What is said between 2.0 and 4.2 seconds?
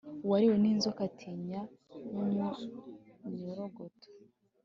n’umunyorogoto.